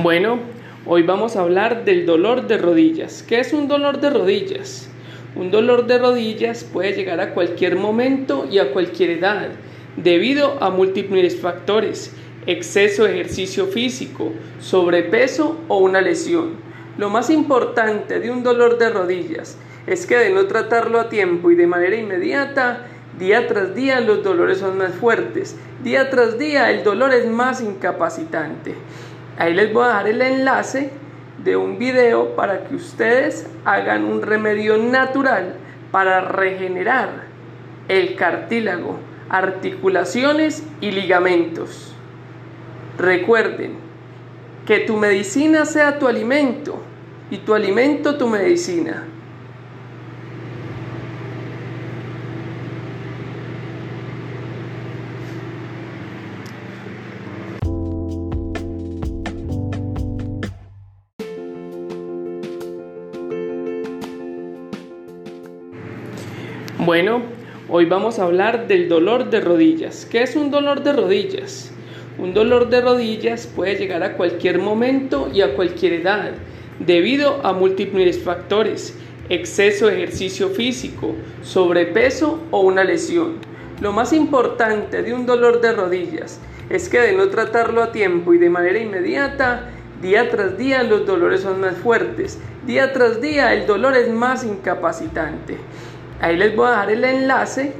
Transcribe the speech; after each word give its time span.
Bueno, 0.00 0.38
hoy 0.86 1.02
vamos 1.02 1.34
a 1.34 1.40
hablar 1.40 1.84
del 1.84 2.06
dolor 2.06 2.46
de 2.46 2.56
rodillas. 2.56 3.24
¿Qué 3.26 3.40
es 3.40 3.52
un 3.52 3.66
dolor 3.66 4.00
de 4.00 4.10
rodillas? 4.10 4.88
Un 5.34 5.50
dolor 5.50 5.88
de 5.88 5.98
rodillas 5.98 6.62
puede 6.62 6.92
llegar 6.92 7.18
a 7.18 7.34
cualquier 7.34 7.74
momento 7.74 8.46
y 8.48 8.60
a 8.60 8.70
cualquier 8.70 9.10
edad, 9.10 9.48
debido 9.96 10.62
a 10.62 10.70
múltiples 10.70 11.40
factores, 11.40 12.14
exceso 12.46 13.02
de 13.02 13.14
ejercicio 13.14 13.66
físico, 13.66 14.30
sobrepeso 14.60 15.58
o 15.66 15.78
una 15.78 16.00
lesión. 16.00 16.50
Lo 16.96 17.10
más 17.10 17.28
importante 17.28 18.20
de 18.20 18.30
un 18.30 18.44
dolor 18.44 18.78
de 18.78 18.90
rodillas 18.90 19.58
es 19.88 20.06
que 20.06 20.16
de 20.16 20.30
no 20.30 20.46
tratarlo 20.46 21.00
a 21.00 21.08
tiempo 21.08 21.50
y 21.50 21.56
de 21.56 21.66
manera 21.66 21.96
inmediata, 21.96 22.86
día 23.18 23.48
tras 23.48 23.74
día 23.74 24.00
los 24.00 24.22
dolores 24.22 24.58
son 24.58 24.78
más 24.78 24.94
fuertes, 24.94 25.56
día 25.82 26.08
tras 26.08 26.38
día 26.38 26.70
el 26.70 26.84
dolor 26.84 27.12
es 27.12 27.26
más 27.26 27.60
incapacitante. 27.60 28.76
Ahí 29.38 29.54
les 29.54 29.72
voy 29.72 29.84
a 29.84 29.88
dejar 29.88 30.08
el 30.08 30.22
enlace 30.22 30.90
de 31.44 31.56
un 31.56 31.78
video 31.78 32.34
para 32.34 32.64
que 32.64 32.74
ustedes 32.74 33.46
hagan 33.64 34.04
un 34.04 34.20
remedio 34.20 34.76
natural 34.76 35.54
para 35.92 36.20
regenerar 36.20 37.28
el 37.86 38.16
cartílago, 38.16 38.98
articulaciones 39.30 40.64
y 40.80 40.90
ligamentos. 40.90 41.94
Recuerden 42.98 43.76
que 44.66 44.80
tu 44.80 44.96
medicina 44.96 45.64
sea 45.64 46.00
tu 46.00 46.08
alimento 46.08 46.82
y 47.30 47.38
tu 47.38 47.54
alimento 47.54 48.18
tu 48.18 48.26
medicina. 48.26 49.04
Bueno, 66.88 67.20
hoy 67.68 67.84
vamos 67.84 68.18
a 68.18 68.24
hablar 68.24 68.66
del 68.66 68.88
dolor 68.88 69.28
de 69.28 69.42
rodillas. 69.42 70.08
¿Qué 70.10 70.22
es 70.22 70.36
un 70.36 70.50
dolor 70.50 70.82
de 70.82 70.94
rodillas? 70.94 71.70
Un 72.16 72.32
dolor 72.32 72.70
de 72.70 72.80
rodillas 72.80 73.46
puede 73.46 73.74
llegar 73.76 74.02
a 74.02 74.14
cualquier 74.14 74.58
momento 74.58 75.28
y 75.30 75.42
a 75.42 75.54
cualquier 75.54 75.92
edad, 75.92 76.32
debido 76.78 77.44
a 77.44 77.52
múltiples 77.52 78.22
factores, 78.22 78.96
exceso 79.28 79.88
de 79.88 79.96
ejercicio 79.96 80.48
físico, 80.48 81.14
sobrepeso 81.42 82.40
o 82.50 82.60
una 82.60 82.84
lesión. 82.84 83.34
Lo 83.82 83.92
más 83.92 84.14
importante 84.14 85.02
de 85.02 85.12
un 85.12 85.26
dolor 85.26 85.60
de 85.60 85.72
rodillas 85.72 86.40
es 86.70 86.88
que 86.88 87.00
de 87.00 87.12
no 87.12 87.28
tratarlo 87.28 87.82
a 87.82 87.92
tiempo 87.92 88.32
y 88.32 88.38
de 88.38 88.48
manera 88.48 88.78
inmediata, 88.78 89.68
día 90.00 90.30
tras 90.30 90.56
día 90.56 90.82
los 90.84 91.04
dolores 91.04 91.42
son 91.42 91.60
más 91.60 91.76
fuertes, 91.76 92.38
día 92.66 92.94
tras 92.94 93.20
día 93.20 93.52
el 93.52 93.66
dolor 93.66 93.94
es 93.94 94.10
más 94.10 94.42
incapacitante. 94.42 95.58
Ahí 96.20 96.36
les 96.36 96.54
voy 96.56 96.66
a 96.66 96.70
dejar 96.70 96.90
el 96.90 97.04
enlace 97.04 97.72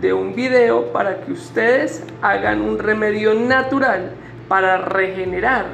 de 0.00 0.12
un 0.12 0.34
video 0.34 0.92
para 0.92 1.20
que 1.20 1.32
ustedes 1.32 2.02
hagan 2.22 2.62
un 2.62 2.78
remedio 2.78 3.34
natural 3.34 4.12
para 4.48 4.78
regenerar 4.78 5.66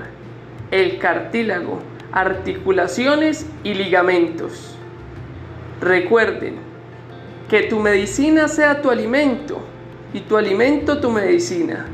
el 0.70 0.98
cartílago, 0.98 1.80
articulaciones 2.12 3.46
y 3.62 3.74
ligamentos. 3.74 4.76
Recuerden 5.80 6.56
que 7.48 7.62
tu 7.62 7.78
medicina 7.78 8.48
sea 8.48 8.82
tu 8.82 8.90
alimento 8.90 9.60
y 10.12 10.20
tu 10.20 10.36
alimento 10.36 11.00
tu 11.00 11.10
medicina. 11.10 11.86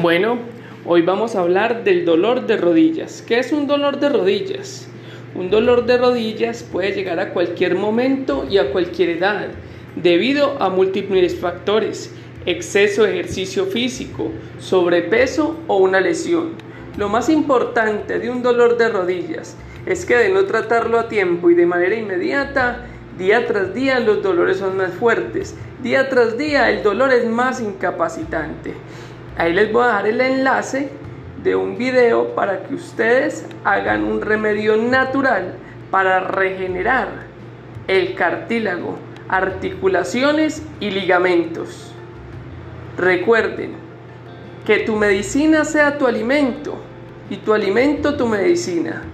Bueno, 0.00 0.38
hoy 0.86 1.02
vamos 1.02 1.34
a 1.34 1.40
hablar 1.40 1.82
del 1.82 2.04
dolor 2.04 2.46
de 2.46 2.56
rodillas. 2.56 3.20
¿Qué 3.26 3.40
es 3.40 3.50
un 3.50 3.66
dolor 3.66 3.98
de 3.98 4.08
rodillas? 4.08 4.86
Un 5.34 5.50
dolor 5.50 5.86
de 5.86 5.98
rodillas 5.98 6.62
puede 6.62 6.92
llegar 6.92 7.18
a 7.18 7.30
cualquier 7.30 7.74
momento 7.74 8.46
y 8.48 8.58
a 8.58 8.70
cualquier 8.70 9.08
edad, 9.08 9.48
debido 9.96 10.62
a 10.62 10.70
múltiples 10.70 11.34
factores, 11.40 12.14
exceso 12.46 13.02
de 13.02 13.14
ejercicio 13.14 13.66
físico, 13.66 14.30
sobrepeso 14.60 15.56
o 15.66 15.78
una 15.78 16.00
lesión. 16.00 16.50
Lo 16.96 17.08
más 17.08 17.28
importante 17.28 18.20
de 18.20 18.30
un 18.30 18.40
dolor 18.40 18.78
de 18.78 18.90
rodillas 18.90 19.56
es 19.84 20.06
que 20.06 20.14
de 20.14 20.28
no 20.28 20.44
tratarlo 20.44 21.00
a 21.00 21.08
tiempo 21.08 21.50
y 21.50 21.56
de 21.56 21.66
manera 21.66 21.96
inmediata, 21.96 22.86
día 23.18 23.48
tras 23.48 23.74
día 23.74 23.98
los 23.98 24.22
dolores 24.22 24.58
son 24.58 24.76
más 24.76 24.92
fuertes, 24.92 25.56
día 25.82 26.08
tras 26.08 26.38
día 26.38 26.70
el 26.70 26.84
dolor 26.84 27.12
es 27.12 27.26
más 27.26 27.60
incapacitante. 27.60 28.74
Ahí 29.38 29.52
les 29.52 29.72
voy 29.72 29.84
a 29.84 29.86
dejar 29.86 30.06
el 30.08 30.20
enlace 30.20 30.90
de 31.44 31.54
un 31.54 31.78
video 31.78 32.34
para 32.34 32.64
que 32.64 32.74
ustedes 32.74 33.46
hagan 33.62 34.02
un 34.02 34.20
remedio 34.20 34.76
natural 34.76 35.54
para 35.92 36.18
regenerar 36.18 37.08
el 37.86 38.16
cartílago, 38.16 38.98
articulaciones 39.28 40.64
y 40.80 40.90
ligamentos. 40.90 41.92
Recuerden 42.96 43.76
que 44.66 44.80
tu 44.80 44.96
medicina 44.96 45.64
sea 45.64 45.98
tu 45.98 46.08
alimento 46.08 46.74
y 47.30 47.36
tu 47.36 47.54
alimento 47.54 48.16
tu 48.16 48.26
medicina. 48.26 49.04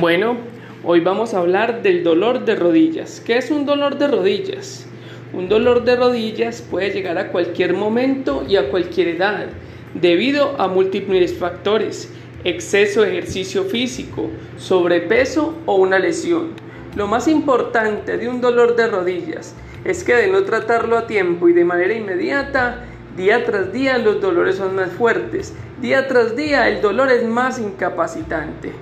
Bueno, 0.00 0.38
hoy 0.82 1.00
vamos 1.00 1.34
a 1.34 1.40
hablar 1.40 1.82
del 1.82 2.02
dolor 2.02 2.46
de 2.46 2.56
rodillas. 2.56 3.20
¿Qué 3.20 3.36
es 3.36 3.50
un 3.50 3.66
dolor 3.66 3.98
de 3.98 4.08
rodillas? 4.08 4.86
Un 5.34 5.50
dolor 5.50 5.84
de 5.84 5.94
rodillas 5.94 6.62
puede 6.62 6.88
llegar 6.88 7.18
a 7.18 7.28
cualquier 7.28 7.74
momento 7.74 8.42
y 8.48 8.56
a 8.56 8.70
cualquier 8.70 9.08
edad, 9.08 9.48
debido 9.92 10.58
a 10.58 10.68
múltiples 10.68 11.34
factores, 11.36 12.10
exceso 12.44 13.02
de 13.02 13.10
ejercicio 13.10 13.64
físico, 13.64 14.30
sobrepeso 14.56 15.54
o 15.66 15.74
una 15.74 15.98
lesión. 15.98 16.52
Lo 16.96 17.06
más 17.06 17.28
importante 17.28 18.16
de 18.16 18.26
un 18.26 18.40
dolor 18.40 18.76
de 18.76 18.86
rodillas 18.86 19.54
es 19.84 20.02
que 20.02 20.14
de 20.14 20.28
no 20.28 20.44
tratarlo 20.44 20.96
a 20.96 21.06
tiempo 21.06 21.46
y 21.50 21.52
de 21.52 21.66
manera 21.66 21.92
inmediata, 21.92 22.86
día 23.18 23.44
tras 23.44 23.70
día 23.70 23.98
los 23.98 24.22
dolores 24.22 24.56
son 24.56 24.76
más 24.76 24.92
fuertes, 24.92 25.52
día 25.82 26.08
tras 26.08 26.36
día 26.36 26.70
el 26.70 26.80
dolor 26.80 27.10
es 27.10 27.22
más 27.26 27.58
incapacitante. 27.58 28.72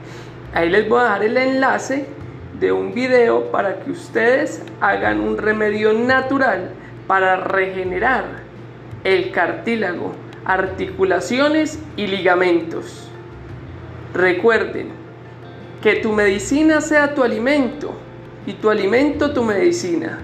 Ahí 0.55 0.71
les 0.71 0.89
voy 0.89 1.01
a 1.01 1.05
dejar 1.05 1.25
el 1.25 1.37
enlace 1.37 2.07
de 2.59 2.73
un 2.73 2.93
video 2.95 3.51
para 3.51 3.81
que 3.81 3.91
ustedes 3.91 4.63
hagan 4.81 5.21
un 5.21 5.37
remedio 5.37 5.93
natural 5.93 6.71
para 7.07 7.37
regenerar 7.37 8.25
el 9.05 9.31
cartílago, 9.31 10.13
articulaciones 10.45 11.79
y 11.97 12.07
ligamentos. 12.07 13.09
Recuerden 14.15 14.89
que 15.83 15.97
tu 15.97 16.13
medicina 16.13 16.81
sea 16.81 17.15
tu 17.15 17.23
alimento 17.23 17.93
y 18.47 18.55
tu 18.55 18.71
alimento 18.71 19.33
tu 19.33 19.45
medicina. 19.45 20.19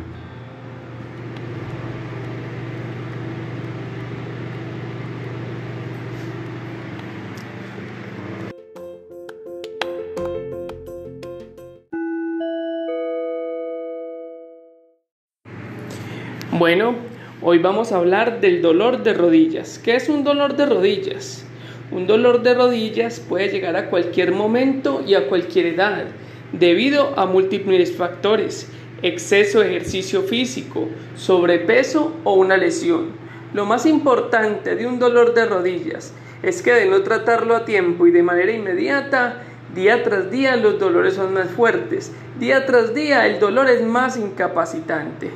Bueno, 16.56 16.95
hoy 17.42 17.59
vamos 17.59 17.91
a 17.91 17.97
hablar 17.97 18.41
del 18.41 18.62
dolor 18.62 19.03
de 19.03 19.12
rodillas. 19.12 19.80
¿Qué 19.83 19.97
es 19.97 20.09
un 20.09 20.22
dolor 20.22 20.54
de 20.54 20.66
rodillas? 20.66 21.45
Un 21.91 22.06
dolor 22.06 22.45
de 22.45 22.54
rodillas 22.54 23.18
puede 23.18 23.48
llegar 23.48 23.74
a 23.74 23.91
cualquier 23.91 24.30
momento 24.30 25.03
y 25.04 25.16
a 25.16 25.27
cualquier 25.27 25.66
edad, 25.66 26.04
debido 26.53 27.18
a 27.18 27.27
múltiples 27.27 27.97
factores, 27.97 28.71
exceso 29.03 29.59
de 29.59 29.71
ejercicio 29.71 30.22
físico, 30.22 30.86
sobrepeso 31.16 32.15
o 32.22 32.34
una 32.34 32.57
lesión. 32.57 33.07
Lo 33.53 33.66
más 33.66 33.84
importante 33.84 34.77
de 34.77 34.86
un 34.86 35.00
dolor 35.00 35.34
de 35.34 35.47
rodillas 35.47 36.15
es 36.45 36.62
que 36.62 36.72
de 36.72 36.86
no 36.86 37.03
tratarlo 37.03 37.57
a 37.57 37.65
tiempo 37.65 38.07
y 38.07 38.12
de 38.12 38.22
manera 38.22 38.53
inmediata, 38.53 39.42
día 39.74 40.04
tras 40.04 40.30
día 40.30 40.54
los 40.54 40.78
dolores 40.78 41.15
son 41.15 41.34
más 41.34 41.50
fuertes, 41.50 42.12
día 42.39 42.65
tras 42.65 42.95
día 42.95 43.27
el 43.27 43.41
dolor 43.41 43.68
es 43.68 43.83
más 43.83 44.16
incapacitante. 44.16 45.33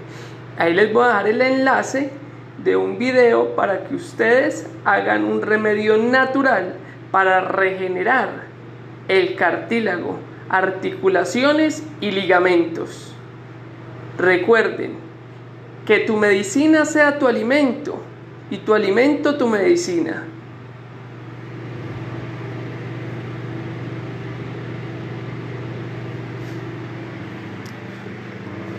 Ahí 0.59 0.75
les 0.75 0.93
voy 0.93 1.05
a 1.05 1.09
dejar 1.09 1.29
el 1.29 1.41
enlace 1.41 2.11
de 2.65 2.77
un 2.77 2.99
video 2.99 3.55
para 3.55 3.85
que 3.85 3.95
ustedes 3.95 4.67
hagan 4.85 5.25
un 5.25 5.41
remedio 5.41 5.97
natural 5.97 6.75
para 7.13 7.41
regenerar 7.41 8.49
el 9.07 9.37
cartílago, 9.37 10.19
articulaciones 10.49 11.85
y 12.01 12.11
ligamentos. 12.11 13.15
Recuerden 14.19 14.97
que 15.87 16.01
tu 16.01 16.17
medicina 16.17 16.85
sea 16.85 17.21
tu 17.21 17.29
alimento 17.29 18.03
y 18.51 18.59
tu 18.59 18.75
alimento 18.75 19.39
tu 19.39 19.47
medicina. 19.47 20.25